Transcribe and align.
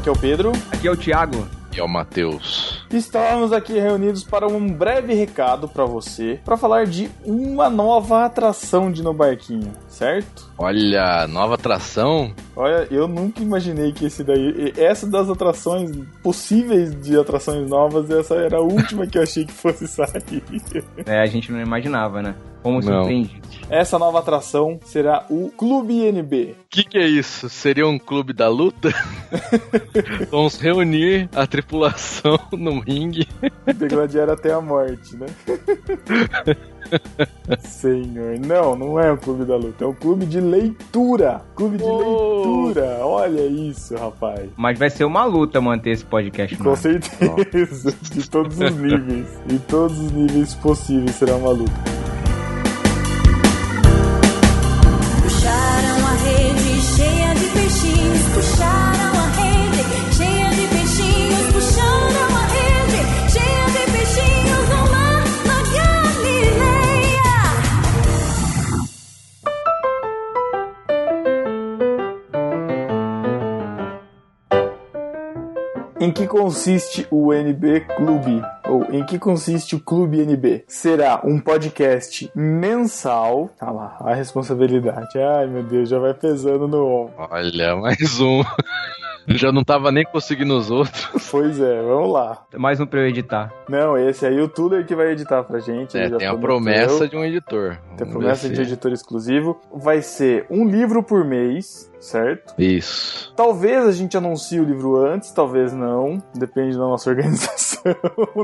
Aqui 0.00 0.08
é 0.08 0.12
o 0.12 0.16
Pedro, 0.16 0.52
aqui 0.72 0.88
é 0.88 0.90
o 0.90 0.96
Tiago. 0.96 1.46
E 1.76 1.78
é 1.78 1.84
o 1.84 1.88
Matheus. 1.88 2.69
Estamos 2.92 3.52
aqui 3.52 3.78
reunidos 3.78 4.24
para 4.24 4.48
um 4.48 4.68
breve 4.68 5.14
recado 5.14 5.68
para 5.68 5.84
você, 5.84 6.40
para 6.44 6.56
falar 6.56 6.86
de 6.86 7.08
uma 7.24 7.70
nova 7.70 8.24
atração 8.24 8.90
de 8.90 9.00
No 9.00 9.14
Barquinho, 9.14 9.72
certo? 9.86 10.50
Olha, 10.58 11.24
nova 11.28 11.54
atração? 11.54 12.34
Olha, 12.56 12.88
eu 12.90 13.06
nunca 13.06 13.42
imaginei 13.42 13.92
que 13.92 14.06
esse 14.06 14.24
daí, 14.24 14.72
essa 14.76 15.06
das 15.06 15.30
atrações 15.30 15.96
possíveis 16.20 16.92
de 17.00 17.16
atrações 17.16 17.70
novas, 17.70 18.10
essa 18.10 18.34
era 18.34 18.56
a 18.56 18.60
última 18.60 19.06
que 19.06 19.18
eu 19.18 19.22
achei 19.22 19.44
que 19.44 19.52
fosse 19.52 19.86
sair. 19.86 20.42
É, 21.06 21.20
a 21.20 21.26
gente 21.26 21.50
não 21.52 21.60
imaginava, 21.60 22.20
né? 22.22 22.34
Como 22.62 22.80
Não. 22.80 22.82
surpreendido. 23.04 23.40
Essa 23.70 23.98
nova 23.98 24.18
atração 24.18 24.80
será 24.84 25.24
o 25.30 25.48
Clube 25.56 26.04
NB. 26.04 26.56
O 26.64 26.68
que, 26.68 26.82
que 26.84 26.98
é 26.98 27.06
isso? 27.06 27.48
Seria 27.48 27.86
um 27.86 27.98
clube 27.98 28.32
da 28.32 28.48
luta? 28.48 28.92
Vamos 30.30 30.58
reunir 30.60 31.28
a 31.34 31.46
tripulação 31.46 32.38
no 32.52 32.80
ringue. 32.80 33.28
Degladiar 33.76 34.28
até 34.28 34.52
a 34.52 34.60
morte, 34.60 35.16
né? 35.16 35.26
Senhor, 37.60 38.38
não, 38.40 38.74
não 38.76 38.98
é 38.98 39.12
um 39.12 39.16
clube 39.16 39.44
da 39.44 39.56
luta, 39.56 39.84
é 39.84 39.86
um 39.88 39.94
clube 39.94 40.26
de 40.26 40.40
leitura. 40.40 41.40
Clube 41.54 41.76
de 41.78 41.84
Oh. 41.84 42.64
leitura. 42.64 42.98
Olha 43.02 43.46
isso, 43.46 43.94
rapaz. 43.96 44.50
Mas 44.56 44.78
vai 44.78 44.90
ser 44.90 45.04
uma 45.04 45.24
luta 45.24 45.60
manter 45.60 45.90
esse 45.90 46.04
podcast 46.04 46.56
Com 46.56 46.70
ar. 46.70 46.76
certeza, 46.76 47.94
de 48.02 48.28
todos 48.28 48.58
os 48.60 48.74
níveis. 48.76 49.26
De 49.46 49.58
todos 49.60 49.98
os 49.98 50.10
níveis 50.12 50.54
possíveis 50.56 51.14
será 51.14 51.36
uma 51.36 51.50
luta. 51.50 51.99
Em 76.00 76.10
que 76.10 76.26
consiste 76.26 77.06
o 77.10 77.30
NB 77.30 77.80
Clube? 77.80 78.42
Ou 78.66 78.84
em 78.84 79.04
que 79.04 79.18
consiste 79.18 79.76
o 79.76 79.80
Clube 79.80 80.18
NB? 80.22 80.64
Será 80.66 81.20
um 81.22 81.38
podcast 81.38 82.30
mensal. 82.34 83.50
Ah 83.60 83.70
lá, 83.70 83.98
a 84.00 84.14
responsabilidade. 84.14 85.18
Ai 85.18 85.46
meu 85.46 85.62
Deus, 85.62 85.90
já 85.90 85.98
vai 85.98 86.14
pesando 86.14 86.66
no 86.66 86.86
ombro. 86.86 87.12
Olha, 87.18 87.76
mais 87.76 88.18
um. 88.18 88.42
Já 89.26 89.52
não 89.52 89.62
tava 89.62 89.90
nem 89.92 90.04
conseguindo 90.04 90.56
os 90.56 90.70
outros. 90.70 91.08
Pois 91.30 91.60
é, 91.60 91.80
vamos 91.82 92.12
lá. 92.12 92.44
Mais 92.56 92.80
um 92.80 92.86
pra 92.86 93.00
eu 93.00 93.06
editar. 93.06 93.52
Não, 93.68 93.96
esse 93.96 94.26
aí 94.26 94.40
o 94.40 94.48
Tuller 94.48 94.84
que 94.84 94.96
vai 94.96 95.12
editar 95.12 95.44
pra 95.44 95.60
gente. 95.60 95.96
ele 95.96 96.06
É, 96.06 96.08
já 96.10 96.16
tem 96.16 96.26
a 96.26 96.36
promessa 96.36 97.06
de 97.08 97.16
um 97.16 97.24
editor. 97.24 97.78
Tem 97.96 98.04
a 98.08 98.10
promessa 98.10 98.48
de 98.48 98.56
se- 98.56 98.62
editor 98.62 98.90
exclusivo. 98.92 99.60
Vai 99.72 100.02
ser 100.02 100.44
um 100.50 100.66
livro 100.68 101.04
por 101.04 101.24
mês, 101.24 101.88
certo? 102.00 102.52
Isso. 102.60 103.32
Talvez 103.36 103.86
a 103.86 103.92
gente 103.92 104.16
anuncie 104.16 104.58
o 104.58 104.64
livro 104.64 104.96
antes, 104.96 105.30
talvez 105.30 105.72
não. 105.72 106.18
Depende 106.34 106.72
da 106.74 106.80
nossa 106.82 107.10
organização, 107.10 107.94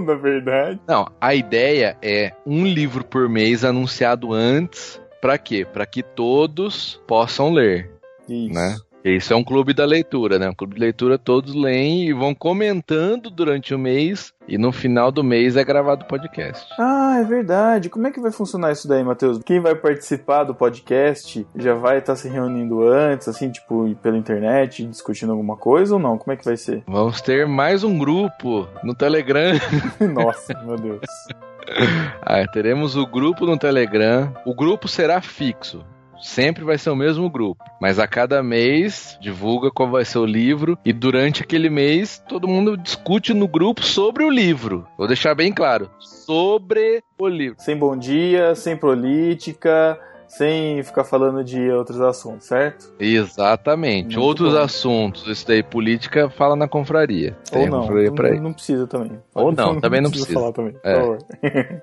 na 0.00 0.14
verdade. 0.14 0.80
Não, 0.86 1.08
a 1.20 1.34
ideia 1.34 1.96
é 2.00 2.30
um 2.46 2.64
livro 2.64 3.04
por 3.04 3.28
mês 3.28 3.64
anunciado 3.64 4.32
antes. 4.32 5.00
Pra 5.20 5.36
quê? 5.38 5.66
Pra 5.70 5.84
que 5.86 6.04
todos 6.04 7.00
possam 7.04 7.50
ler, 7.52 7.90
Isso. 8.28 8.54
né? 8.54 8.76
Isso 9.06 9.32
é 9.32 9.36
um 9.36 9.44
clube 9.44 9.72
da 9.72 9.84
leitura, 9.84 10.36
né? 10.36 10.48
Um 10.48 10.54
clube 10.54 10.74
de 10.74 10.80
leitura 10.80 11.16
todos 11.16 11.54
leem 11.54 12.08
e 12.08 12.12
vão 12.12 12.34
comentando 12.34 13.30
durante 13.30 13.72
o 13.72 13.78
mês 13.78 14.32
e 14.48 14.58
no 14.58 14.72
final 14.72 15.12
do 15.12 15.22
mês 15.22 15.56
é 15.56 15.62
gravado 15.62 16.04
o 16.04 16.08
podcast. 16.08 16.66
Ah, 16.76 17.18
é 17.20 17.24
verdade. 17.24 17.88
Como 17.88 18.08
é 18.08 18.10
que 18.10 18.20
vai 18.20 18.32
funcionar 18.32 18.72
isso 18.72 18.88
daí, 18.88 19.04
Matheus? 19.04 19.40
Quem 19.44 19.60
vai 19.60 19.76
participar 19.76 20.42
do 20.42 20.56
podcast 20.56 21.46
já 21.54 21.74
vai 21.74 21.98
estar 21.98 22.16
se 22.16 22.28
reunindo 22.28 22.82
antes, 22.82 23.28
assim, 23.28 23.48
tipo, 23.48 23.94
pela 24.02 24.16
internet, 24.16 24.84
discutindo 24.84 25.30
alguma 25.30 25.56
coisa 25.56 25.94
ou 25.94 26.00
não? 26.00 26.18
Como 26.18 26.32
é 26.32 26.36
que 26.36 26.44
vai 26.44 26.56
ser? 26.56 26.82
Vamos 26.88 27.20
ter 27.20 27.46
mais 27.46 27.84
um 27.84 27.96
grupo 27.96 28.66
no 28.82 28.92
Telegram. 28.92 29.52
Nossa, 30.12 30.52
meu 30.64 30.76
Deus. 30.76 31.00
Ah, 32.22 32.44
teremos 32.52 32.96
o 32.96 33.06
grupo 33.06 33.46
no 33.46 33.56
Telegram. 33.56 34.34
O 34.44 34.52
grupo 34.52 34.88
será 34.88 35.20
fixo. 35.20 35.84
Sempre 36.20 36.64
vai 36.64 36.78
ser 36.78 36.90
o 36.90 36.96
mesmo 36.96 37.28
grupo. 37.30 37.64
Mas 37.80 37.98
a 37.98 38.06
cada 38.06 38.42
mês 38.42 39.16
divulga 39.20 39.70
qual 39.70 39.90
vai 39.90 40.04
ser 40.04 40.18
o 40.18 40.26
livro. 40.26 40.78
E 40.84 40.92
durante 40.92 41.42
aquele 41.42 41.68
mês, 41.68 42.22
todo 42.28 42.48
mundo 42.48 42.76
discute 42.76 43.34
no 43.34 43.46
grupo 43.48 43.82
sobre 43.84 44.24
o 44.24 44.30
livro. 44.30 44.86
Vou 44.96 45.06
deixar 45.06 45.34
bem 45.34 45.52
claro. 45.52 45.90
Sobre 45.98 47.02
o 47.18 47.28
livro. 47.28 47.56
Sem 47.60 47.76
bom 47.76 47.96
dia, 47.96 48.54
sem 48.54 48.76
política, 48.76 49.98
sem 50.28 50.82
ficar 50.82 51.04
falando 51.04 51.42
de 51.44 51.70
outros 51.70 52.00
assuntos, 52.00 52.46
certo? 52.46 52.92
Exatamente. 52.98 54.16
Muito 54.16 54.20
Outros 54.26 54.52
bom. 54.54 54.58
assuntos, 54.60 55.26
isso 55.26 55.46
daí, 55.46 55.62
política, 55.62 56.28
fala 56.30 56.56
na 56.56 56.66
confraria. 56.68 57.36
Ou 57.52 57.58
Tem 57.60 57.68
não. 57.70 57.80
confraria 57.82 58.12
pra 58.12 58.30
Não, 58.34 58.42
não 58.42 58.52
precisa 58.52 58.86
também. 58.86 59.12
Ou 59.34 59.52
não, 59.52 59.78
também 59.80 60.00
não 60.00 60.10
precisa. 60.10 60.32
falar 60.32 60.52
também, 60.52 60.72
por 60.72 60.80
É. 60.88 60.94
favor. 61.00 61.18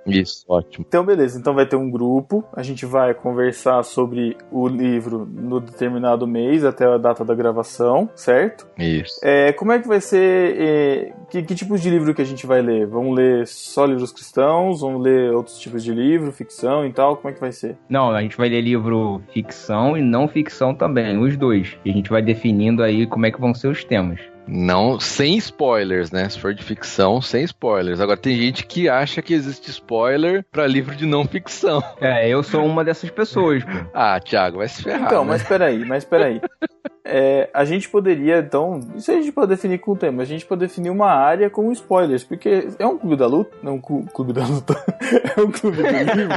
Isso, 0.05 0.45
ótimo. 0.47 0.85
Então, 0.87 1.05
beleza. 1.05 1.37
Então 1.39 1.53
vai 1.53 1.65
ter 1.65 1.75
um 1.75 1.89
grupo. 1.89 2.43
A 2.53 2.61
gente 2.63 2.85
vai 2.85 3.13
conversar 3.13 3.83
sobre 3.83 4.37
o 4.51 4.67
livro 4.67 5.25
no 5.31 5.59
determinado 5.59 6.27
mês, 6.27 6.63
até 6.65 6.85
a 6.85 6.97
data 6.97 7.23
da 7.23 7.35
gravação, 7.35 8.09
certo? 8.15 8.67
Isso. 8.77 9.19
É, 9.23 9.51
como 9.53 9.71
é 9.71 9.79
que 9.79 9.87
vai 9.87 10.01
ser? 10.01 10.55
é, 10.59 11.13
que, 11.29 11.43
que 11.43 11.55
tipos 11.55 11.81
de 11.81 11.89
livro 11.89 12.13
que 12.13 12.21
a 12.21 12.25
gente 12.25 12.45
vai 12.45 12.61
ler? 12.61 12.85
Vamos 12.87 13.15
ler 13.15 13.47
só 13.47 13.85
livros 13.85 14.11
cristãos? 14.11 14.81
Vamos 14.81 15.01
ler 15.01 15.31
outros 15.33 15.57
tipos 15.59 15.83
de 15.83 15.91
livro, 15.93 16.31
ficção 16.31 16.85
e 16.85 16.91
tal? 16.93 17.17
Como 17.17 17.29
é 17.29 17.33
que 17.33 17.39
vai 17.39 17.51
ser? 17.51 17.77
Não, 17.89 18.11
a 18.11 18.21
gente 18.21 18.37
vai 18.37 18.42
ler 18.49 18.61
livro 18.61 19.21
ficção 19.33 19.97
e 19.97 20.01
não 20.01 20.27
ficção 20.27 20.73
também, 20.73 21.17
os 21.17 21.37
dois. 21.37 21.77
E 21.83 21.89
a 21.89 21.93
gente 21.93 22.09
vai 22.09 22.21
definindo 22.21 22.83
aí 22.83 23.05
como 23.05 23.25
é 23.25 23.31
que 23.31 23.39
vão 23.39 23.53
ser 23.53 23.67
os 23.67 23.83
temas. 23.83 24.19
Não, 24.47 24.99
sem 24.99 25.37
spoilers, 25.37 26.11
né? 26.11 26.27
Se 26.27 26.39
for 26.39 26.53
de 26.53 26.63
ficção, 26.63 27.21
sem 27.21 27.43
spoilers. 27.43 28.01
Agora 28.01 28.17
tem 28.17 28.35
gente 28.35 28.65
que 28.65 28.89
acha 28.89 29.21
que 29.21 29.33
existe 29.33 29.69
spoiler 29.71 30.45
pra 30.51 30.67
livro 30.67 30.95
de 30.95 31.05
não 31.05 31.25
ficção. 31.25 31.81
É, 32.01 32.27
eu 32.27 32.43
sou 32.43 32.65
uma 32.65 32.83
dessas 32.83 33.09
pessoas, 33.09 33.63
pô. 33.63 33.71
Ah, 33.93 34.19
Thiago, 34.19 34.57
vai 34.57 34.67
se 34.67 34.83
ferrar. 34.83 35.05
então, 35.05 35.23
né? 35.23 35.31
mas 35.31 35.43
peraí, 35.43 35.85
mas 35.85 36.03
peraí. 36.03 36.41
É, 37.05 37.49
a 37.53 37.65
gente 37.65 37.89
poderia, 37.89 38.37
então, 38.39 38.79
isso 38.95 39.11
a 39.11 39.15
gente 39.15 39.31
pode 39.31 39.49
definir 39.49 39.77
com 39.79 39.91
o 39.91 39.95
tema, 39.95 40.21
a 40.21 40.25
gente 40.25 40.45
pode 40.45 40.61
definir 40.61 40.89
uma 40.89 41.07
área 41.11 41.49
com 41.49 41.69
spoilers, 41.71 42.23
porque 42.23 42.69
é 42.79 42.87
um 42.87 42.97
clube 42.97 43.17
da 43.17 43.27
luta, 43.27 43.51
não 43.61 43.75
um 43.75 43.81
clu- 43.81 44.05
clube 44.13 44.31
da 44.31 44.45
luta, 44.47 44.73
é 45.37 45.41
um 45.41 45.51
clube 45.51 45.77
do 45.77 45.83
livro, 45.83 46.29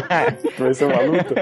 vai 0.59 0.75
ser 0.75 0.87
uma 0.87 1.01
luta, 1.03 1.35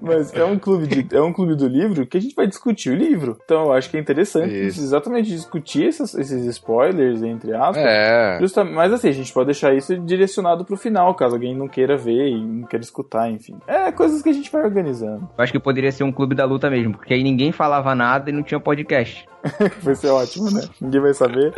mas 0.00 0.34
é 0.34 0.44
um 0.44 0.58
clube 0.58 0.86
de, 0.86 1.16
é 1.16 1.22
um 1.22 1.32
clube 1.32 1.54
do 1.56 1.66
livro 1.66 2.06
que 2.06 2.18
a 2.18 2.20
gente 2.20 2.34
vai 2.34 2.46
discutir 2.46 2.90
o 2.90 2.94
livro. 2.94 3.38
Então 3.44 3.64
eu 3.66 3.72
acho 3.72 3.88
que 3.90 3.96
é 3.96 4.00
interessante 4.00 4.52
Isso. 4.66 4.80
exatamente 4.82 5.30
discutir 5.30 5.88
essas- 5.88 6.14
esses 6.14 6.44
spoilers, 6.44 7.22
entre 7.22 7.54
aspas. 7.54 7.78
É. 7.78 8.38
Justamente, 8.40 8.74
mas 8.74 8.92
assim, 8.92 9.08
a 9.08 9.12
gente 9.12 9.32
pode 9.32 9.46
deixar 9.46 9.74
isso 9.74 9.96
direcionado 9.98 10.64
pro 10.66 10.76
final, 10.76 11.14
caso 11.14 11.34
alguém 11.34 11.56
não 11.56 11.66
queira 11.66 11.96
ver 11.96 12.28
e 12.28 12.44
não 12.44 12.66
queira 12.66 12.82
escutar, 12.84 13.30
enfim. 13.30 13.56
É 13.66 13.90
coisas 13.90 14.20
que 14.22 14.28
a 14.28 14.32
gente 14.34 14.50
vai 14.52 14.62
organizando. 14.64 15.28
Eu 15.38 15.42
acho 15.42 15.52
que 15.52 15.58
poderia 15.58 15.90
ser 15.90 16.04
um 16.04 16.12
clube 16.12 16.34
da 16.34 16.44
luta 16.44 16.68
mesmo, 16.68 16.92
porque 16.94 17.14
aí 17.14 17.22
ninguém 17.22 17.52
falava 17.52 17.94
nada 17.94 18.28
e 18.28 18.32
não 18.32 18.42
tinha 18.50 18.60
podcast. 18.60 19.26
Vai 19.82 19.94
ser 19.94 20.08
ótimo, 20.08 20.50
né? 20.50 20.62
Ninguém 20.80 21.00
vai 21.00 21.14
saber. 21.14 21.54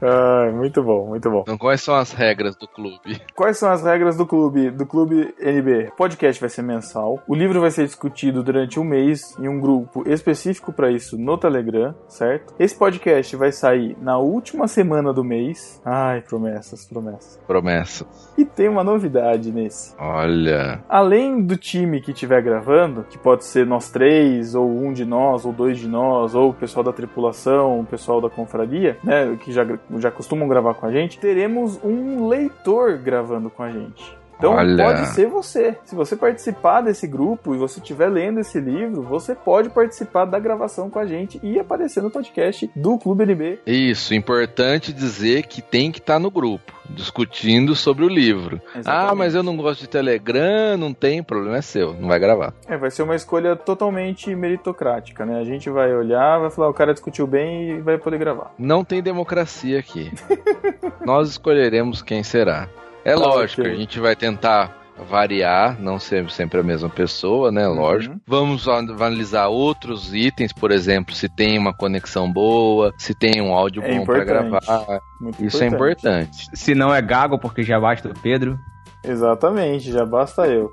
Ah, 0.00 0.50
muito 0.52 0.82
bom, 0.82 1.06
muito 1.06 1.30
bom. 1.30 1.40
Então, 1.42 1.58
quais 1.58 1.82
são 1.82 1.94
as 1.94 2.12
regras 2.12 2.56
do 2.56 2.68
clube? 2.68 3.20
Quais 3.34 3.58
são 3.58 3.70
as 3.70 3.82
regras 3.82 4.16
do 4.16 4.26
clube, 4.26 4.70
do 4.70 4.84
clube 4.84 5.34
NB? 5.40 5.88
O 5.92 5.96
podcast 5.96 6.40
vai 6.40 6.50
ser 6.50 6.62
mensal. 6.62 7.22
O 7.26 7.34
livro 7.34 7.60
vai 7.60 7.70
ser 7.70 7.84
discutido 7.84 8.42
durante 8.42 8.80
um 8.80 8.84
mês 8.84 9.36
em 9.38 9.48
um 9.48 9.60
grupo 9.60 10.02
específico 10.08 10.72
para 10.72 10.90
isso 10.90 11.16
no 11.16 11.38
Telegram, 11.38 11.94
certo? 12.08 12.54
Esse 12.58 12.76
podcast 12.76 13.36
vai 13.36 13.52
sair 13.52 13.96
na 14.00 14.18
última 14.18 14.66
semana 14.66 15.12
do 15.12 15.24
mês. 15.24 15.80
Ai, 15.84 16.20
promessas, 16.20 16.84
promessas. 16.84 17.38
Promessa. 17.46 18.06
E 18.36 18.44
tem 18.44 18.68
uma 18.68 18.82
novidade 18.82 19.52
nesse. 19.52 19.94
Olha. 19.98 20.82
Além 20.88 21.40
do 21.42 21.56
time 21.56 22.00
que 22.00 22.10
estiver 22.10 22.42
gravando, 22.42 23.04
que 23.04 23.18
pode 23.18 23.44
ser 23.44 23.66
nós 23.66 23.90
três, 23.90 24.54
ou 24.54 24.68
um 24.68 24.92
de 24.92 25.04
nós, 25.04 25.44
ou 25.44 25.52
dois 25.52 25.78
de 25.78 25.88
nós, 25.88 26.34
ou 26.34 26.50
o 26.50 26.54
pessoal 26.54 26.84
da 26.84 26.92
tripulação, 26.92 27.80
o 27.80 27.84
pessoal 27.84 28.20
da 28.20 28.28
confraria, 28.28 28.98
né, 29.02 29.36
que 29.40 29.52
já, 29.52 29.64
já 29.96 30.10
costumam 30.10 30.48
gravar 30.48 30.74
com 30.74 30.86
a 30.86 30.92
gente, 30.92 31.18
teremos 31.18 31.82
um 31.82 32.28
leitor 32.28 32.98
gravando 32.98 33.48
com 33.48 33.62
a 33.62 33.70
gente. 33.70 34.16
Então 34.38 34.52
Olha. 34.52 34.84
pode 34.84 35.06
ser 35.08 35.26
você. 35.26 35.76
Se 35.84 35.96
você 35.96 36.14
participar 36.14 36.80
desse 36.80 37.06
grupo 37.08 37.54
e 37.54 37.58
você 37.58 37.80
estiver 37.80 38.08
lendo 38.08 38.38
esse 38.38 38.60
livro, 38.60 39.02
você 39.02 39.34
pode 39.34 39.68
participar 39.68 40.24
da 40.26 40.38
gravação 40.38 40.88
com 40.88 40.98
a 41.00 41.06
gente 41.06 41.40
e 41.42 41.58
aparecer 41.58 42.00
no 42.02 42.10
podcast 42.10 42.70
do 42.74 42.96
Clube 42.98 43.24
NB. 43.24 43.58
Isso, 43.66 44.14
importante 44.14 44.92
dizer 44.92 45.46
que 45.46 45.60
tem 45.60 45.90
que 45.90 45.98
estar 45.98 46.20
no 46.20 46.30
grupo, 46.30 46.72
discutindo 46.88 47.74
sobre 47.74 48.04
o 48.04 48.08
livro. 48.08 48.60
Exatamente. 48.76 49.10
Ah, 49.10 49.14
mas 49.14 49.34
eu 49.34 49.42
não 49.42 49.56
gosto 49.56 49.80
de 49.80 49.88
Telegram, 49.88 50.76
não 50.78 50.94
tem, 50.94 51.20
problema 51.20 51.56
é 51.56 51.62
seu, 51.62 51.94
não 51.94 52.06
vai 52.06 52.20
gravar. 52.20 52.54
É, 52.68 52.76
vai 52.76 52.92
ser 52.92 53.02
uma 53.02 53.16
escolha 53.16 53.56
totalmente 53.56 54.32
meritocrática, 54.36 55.26
né? 55.26 55.40
A 55.40 55.44
gente 55.44 55.68
vai 55.68 55.92
olhar, 55.92 56.38
vai 56.38 56.50
falar, 56.50 56.68
o 56.68 56.74
cara 56.74 56.92
discutiu 56.92 57.26
bem 57.26 57.70
e 57.70 57.80
vai 57.80 57.98
poder 57.98 58.18
gravar. 58.18 58.54
Não 58.56 58.84
tem 58.84 59.02
democracia 59.02 59.80
aqui. 59.80 60.12
Nós 61.04 61.28
escolheremos 61.30 62.02
quem 62.02 62.22
será. 62.22 62.68
É 63.08 63.14
Tá, 63.14 63.20
lógico, 63.20 63.62
ok. 63.62 63.72
a 63.72 63.76
gente 63.76 63.98
vai 64.00 64.14
tentar 64.16 64.76
variar, 65.08 65.80
não 65.80 65.98
ser 65.98 66.28
sempre 66.30 66.58
a 66.58 66.62
mesma 66.62 66.88
pessoa, 66.88 67.52
né? 67.52 67.66
Lógico. 67.68 68.14
Uhum. 68.14 68.20
Vamos 68.26 68.66
an- 68.66 68.78
analisar 68.92 69.46
outros 69.46 70.12
itens, 70.12 70.52
por 70.52 70.72
exemplo, 70.72 71.14
se 71.14 71.28
tem 71.28 71.56
uma 71.56 71.72
conexão 71.72 72.30
boa, 72.30 72.92
se 72.98 73.14
tem 73.14 73.40
um 73.40 73.52
áudio 73.54 73.80
É 73.82 73.96
bom 73.96 74.04
para 74.04 74.22
importante. 74.24 74.50
gravar. 74.66 75.00
Muito 75.20 75.44
Isso 75.44 75.62
é 75.62 75.66
importante. 75.68 76.46
Se 76.52 76.74
não 76.74 76.92
é 76.92 77.00
gago, 77.00 77.38
porque 77.38 77.62
já 77.62 77.78
basta 77.78 78.08
o 78.08 78.14
Pedro. 78.20 78.58
Exatamente, 79.04 79.90
já 79.92 80.04
basta 80.04 80.46
eu. 80.46 80.70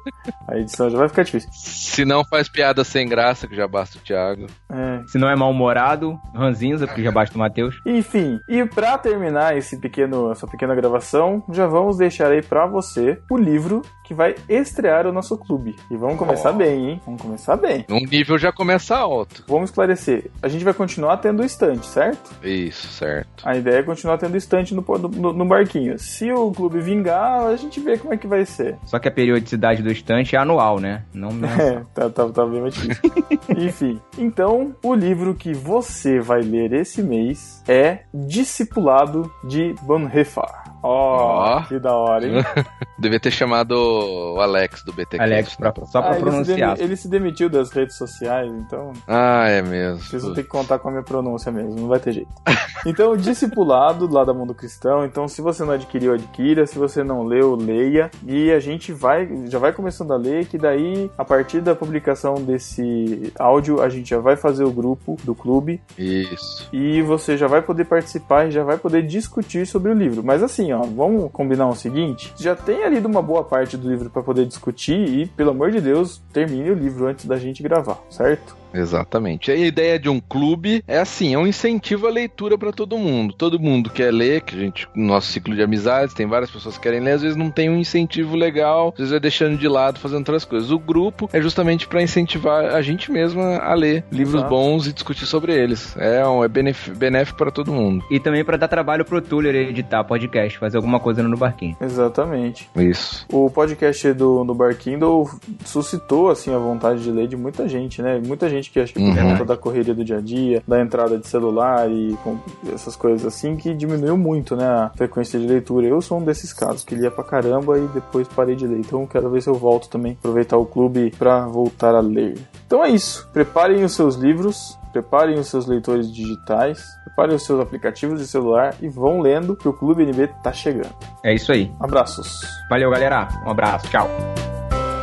A 0.48 0.58
edição 0.58 0.90
já 0.90 0.98
vai 0.98 1.08
ficar 1.10 1.24
difícil. 1.24 1.50
Se 1.54 2.04
não 2.06 2.24
faz 2.24 2.50
piada 2.50 2.84
sem 2.84 3.08
graça, 3.08 3.48
que 3.48 3.56
já 3.56 3.68
basta 3.68 3.98
o 3.98 4.02
Thiago. 4.02 4.48
É. 4.72 5.04
Se 5.08 5.18
não 5.18 5.30
é 5.30 5.36
mal-humorado, 5.36 6.20
ranzinza, 6.34 6.88
porque 6.88 7.04
já 7.04 7.12
basta 7.12 7.36
o 7.36 7.40
Matheus. 7.40 7.76
Enfim, 7.86 8.40
e 8.50 8.66
pra 8.66 8.98
terminar 8.98 9.58
esse 9.58 9.78
pequeno, 9.80 10.32
essa 10.32 10.48
pequena 10.48 10.76
gravação, 10.76 11.44
já 11.52 11.68
vamos 11.68 11.98
deixar 11.98 12.32
aí 12.32 12.42
pra 12.42 12.66
você 12.66 13.20
o 13.30 13.38
livro 13.38 13.82
que 14.06 14.14
vai 14.14 14.36
estrear 14.50 15.08
o 15.08 15.12
nosso 15.14 15.38
clube. 15.38 15.76
E 15.90 15.96
vamos 15.98 16.18
começar 16.18 16.52
Oh. 16.52 16.54
bem, 16.54 16.90
hein? 16.92 17.02
Vamos 17.06 17.22
começar 17.22 17.56
bem. 17.58 17.86
Um 17.90 18.06
nível 18.06 18.38
já 18.38 18.52
começa 18.52 18.96
alto. 18.96 19.44
Vamos 19.48 19.70
esclarecer. 19.72 20.30
A 20.42 20.48
gente 20.48 20.64
vai 20.64 20.74
continuar 20.74 21.18
tendo 21.18 21.44
estante, 21.44 21.86
certo? 21.88 22.36
Isso, 22.46 22.88
certo. 22.88 23.44
A 23.44 23.56
ideia 23.56 23.80
é 23.80 23.84
continuar 23.84 24.18
tendo 24.18 24.38
estante 24.38 24.76
no, 24.76 24.84
no, 25.10 25.34
no 25.34 25.46
barquinho. 25.46 25.98
Se 25.98 26.32
o 26.32 26.52
clube 26.52 26.80
vingar, 26.80 27.48
a 27.48 27.56
gente 27.56 27.80
vê 27.80 27.98
como 27.98 28.14
é 28.14 28.15
que 28.18 28.28
vai 28.28 28.46
ser. 28.46 28.78
Só 28.86 29.00
que 29.00 29.08
a 29.08 29.12
periodicidade 29.12 29.82
do 29.82 29.92
estante 29.92 30.36
é 30.36 30.40
anual, 30.40 30.80
né? 30.80 31.04
Não 31.14 31.32
mensal. 31.32 31.56
É, 31.66 31.84
tá, 31.94 32.10
tá, 32.10 32.30
tá 32.30 32.46
bem 32.46 32.62
mais 32.62 32.74
difícil. 32.76 33.12
Enfim, 33.58 34.02
então 34.18 34.76
o 34.84 34.94
livro 34.94 35.34
que 35.34 35.54
você 35.54 36.20
vai 36.20 36.42
ler 36.42 36.74
esse 36.74 37.02
mês 37.02 37.64
é 37.68 38.00
Discipulado 38.14 39.32
de 39.44 39.74
Bonhoeffer. 39.82 40.44
Ó, 40.86 41.58
Ó. 41.58 41.62
que 41.64 41.80
da 41.80 41.94
hora, 41.96 42.26
hein? 42.28 42.44
Devia 42.98 43.20
ter 43.20 43.32
chamado 43.32 43.72
o 43.76 44.40
Alex 44.40 44.84
do 44.84 44.94
BT. 44.94 45.20
Alex, 45.20 45.56
pra- 45.56 45.74
só 45.86 46.02
pra 46.02 46.12
Ah, 46.12 46.16
ele, 46.16 46.20
se 46.20 46.24
pronunciar. 46.30 46.76
demi- 46.76 46.88
ele 46.88 46.96
se 46.96 47.08
demitiu 47.10 47.50
das 47.50 47.72
redes 47.72 47.98
sociais, 47.98 48.52
então 48.52 48.94
Ah, 49.08 49.48
é 49.50 49.62
mesmo. 49.62 50.00
vocês 50.02 50.24
vão 50.24 50.34
ter 50.34 50.44
que 50.44 50.50
contar 50.50 50.80
com 50.80 50.88
a 50.90 50.92
minha 50.92 51.04
pronúncia 51.04 51.52
mesmo, 51.52 51.76
não 51.80 51.88
vai 51.88 52.00
ter 52.00 52.12
jeito. 52.14 52.30
Então, 52.88 53.14
o 53.14 53.18
Discipulado, 53.18 54.08
lá 54.12 54.24
da 54.24 54.32
Mundo 54.32 54.54
Cristão. 54.54 55.06
Então, 55.06 55.28
se 55.28 55.42
você 55.42 55.64
não 55.64 55.74
adquiriu, 55.74 56.14
adquira. 56.14 56.68
Se 56.68 56.78
você 56.78 57.04
não 57.04 57.24
leu, 57.24 57.56
leia. 57.56 58.12
E 58.28 58.52
a 58.52 58.60
gente 58.60 58.94
vai, 58.94 59.28
já 59.48 59.58
vai 59.58 59.74
começando 59.74 60.14
a 60.14 60.18
ler, 60.18 60.46
que 60.46 60.56
daí, 60.56 61.10
a 61.18 61.26
partir 61.26 61.62
da 61.62 61.74
publicação 61.74 62.36
desse 62.36 63.34
áudio, 63.40 63.82
a 63.82 63.90
gente 63.90 64.10
já 64.12 64.20
vai 64.20 64.36
fazer 64.36 64.66
o 64.66 64.72
grupo 64.72 65.18
do 65.24 65.34
clube. 65.34 65.82
Isso. 65.98 66.70
E 66.72 67.02
você 67.02 67.36
já 67.38 67.48
vai 67.48 67.62
poder 67.64 67.86
participar 67.86 68.48
e 68.48 68.52
já 68.52 68.64
vai 68.64 68.78
poder 68.78 69.02
discutir 69.02 69.66
sobre 69.66 69.92
o 69.92 69.96
livro. 69.96 70.24
Mas 70.24 70.44
assim, 70.44 70.72
ó, 70.72 70.75
vamos 70.84 71.32
combinar 71.32 71.68
o 71.68 71.76
seguinte: 71.76 72.34
já 72.38 72.56
tenha 72.56 72.88
lido 72.90 73.08
uma 73.08 73.22
boa 73.22 73.44
parte 73.44 73.78
do 73.78 73.90
livro 73.90 74.10
para 74.10 74.24
poder 74.24 74.46
discutir 74.46 75.08
e, 75.08 75.26
pelo 75.26 75.52
amor 75.52 75.72
de 75.72 75.82
Deus, 75.82 76.22
termine 76.32 76.72
o 76.72 76.76
livro 76.76 77.08
antes 77.08 77.26
da 77.26 77.38
gente 77.38 77.62
gravar, 77.62 78.00
certo? 78.10 78.56
Exatamente. 78.74 79.52
A 79.52 79.56
ideia 79.56 80.00
de 80.00 80.10
um 80.10 80.20
clube 80.20 80.84
é 80.88 81.00
assim, 81.00 81.34
é 81.34 81.38
um 81.38 81.48
incentivo 81.48 82.08
à 82.08 82.10
leitura 82.10 82.58
para 82.58 82.72
todo 82.72 82.98
mundo. 82.98 83.34
Todo 83.34 83.60
mundo 83.60 83.90
quer 83.90 84.12
ler, 84.12 84.42
que 84.42 84.56
a 84.56 84.60
gente, 84.60 84.88
no 84.96 85.08
nosso 85.08 85.32
ciclo 85.32 85.56
de 85.56 85.62
amizades, 85.62 86.14
tem 86.14 86.28
várias 86.28 86.52
pessoas 86.52 86.78
que 86.78 86.84
querem 86.84 87.00
ler, 87.00 87.14
às 87.14 87.22
vezes 87.22 87.38
não 87.38 87.50
tem 87.50 87.70
um 87.70 87.78
incentivo 87.78 88.36
legal, 88.36 88.90
às 88.90 88.98
vezes 88.98 89.12
vai 89.12 89.20
deixando 89.20 89.58
de 89.58 89.68
lado, 89.68 90.00
fazendo 90.00 90.20
outras 90.20 90.46
coisas. 90.46 90.72
O 90.72 90.80
grupo 90.80 91.30
é 91.32 91.42
justamente 91.42 91.88
para 91.88 92.02
incentivar 92.02 92.76
a 92.76 92.82
gente 92.82 93.12
mesmo 93.12 93.42
a 93.42 93.74
ler 93.74 94.04
livros 94.12 94.42
Exato. 94.42 94.50
bons 94.50 94.88
e 94.88 94.94
discutir 94.94 95.26
sobre 95.26 95.54
eles. 95.54 95.96
É, 95.98 96.26
um, 96.28 96.44
é 96.44 96.48
benéfico 96.48 97.38
para 97.38 97.52
todo 97.52 97.72
mundo. 97.72 98.04
E 98.10 98.20
também 98.20 98.44
pra 98.44 98.58
dar 98.58 98.68
trabalho 98.68 99.06
pro 99.06 99.22
Tuller 99.22 99.56
editar 99.56 100.04
podcast, 100.04 100.58
fazer 100.58 100.78
alguma 100.78 101.00
coisa 101.00 101.24
no 101.24 101.38
barquinho. 101.38 101.76
Exatamente. 101.82 102.70
Isso. 102.76 103.26
O 103.32 103.50
podcast 103.50 104.14
do, 104.14 104.44
do 104.44 104.54
Barkindle 104.54 105.30
suscitou 105.66 106.30
assim 106.30 106.54
a 106.54 106.58
vontade 106.58 107.04
de 107.04 107.12
ler 107.12 107.28
de 107.28 107.36
muita 107.36 107.68
gente, 107.68 108.02
né? 108.02 108.22
Muita 108.26 108.50
gente 108.50 108.65
que 108.72 108.80
acho 108.80 108.94
que 108.94 109.00
por 109.00 109.10
Uhum. 109.18 109.32
conta 109.32 109.46
da 109.46 109.58
correria 109.58 109.94
do 109.94 110.04
dia 110.04 110.18
a 110.18 110.22
dia, 110.22 110.62
da 110.68 110.82
entrada 110.82 111.18
de 111.18 111.28
celular 111.28 111.90
e 111.90 112.18
com 112.24 112.38
essas 112.74 112.96
coisas 112.96 113.26
assim, 113.26 113.56
que 113.56 113.74
diminuiu 113.74 114.18
muito, 114.18 114.56
né, 114.56 114.66
a 114.66 114.92
frequência 114.96 115.40
de 115.40 115.46
leitura. 115.48 115.88
Eu 115.88 116.02
sou 116.02 116.20
um 116.20 116.24
desses 116.24 116.52
casos 116.54 116.84
que 116.84 116.96
lia 116.96 117.10
pra 117.12 117.24
caramba 117.24 117.78
e 117.78 117.88
depois 117.90 118.28
parei 118.28 118.56
de 118.56 118.66
ler. 118.68 118.80
Então 118.80 119.06
quero 119.06 119.30
ver 119.30 119.42
se 119.42 119.50
eu 119.50 119.56
volto 119.56 119.90
também, 119.90 120.14
aproveitar 120.20 120.58
o 120.58 120.66
clube 120.66 121.12
pra 121.18 121.46
voltar 121.48 121.96
a 121.96 122.00
ler. 122.00 122.38
Então 122.66 122.84
é 122.84 122.90
isso. 122.90 123.28
Preparem 123.34 123.84
os 123.84 123.94
seus 123.94 124.16
livros. 124.16 124.78
Preparem 124.96 125.38
os 125.38 125.48
seus 125.50 125.66
leitores 125.66 126.10
digitais, 126.10 126.82
preparem 127.04 127.36
os 127.36 127.44
seus 127.46 127.60
aplicativos 127.60 128.18
de 128.18 128.26
celular 128.26 128.74
e 128.82 128.88
vão 128.88 129.20
lendo 129.20 129.54
que 129.54 129.68
o 129.68 129.74
Clube 129.74 130.04
NB 130.04 130.30
tá 130.42 130.54
chegando. 130.54 130.96
É 131.22 131.34
isso 131.34 131.52
aí. 131.52 131.70
Abraços! 131.82 132.40
Valeu, 132.70 132.90
galera. 132.90 133.28
Um 133.46 133.50
abraço. 133.52 133.90
Tchau. 133.90 134.08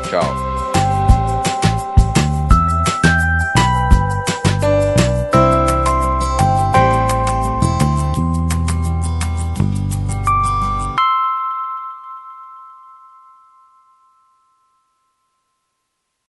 Tchau. 0.08 0.51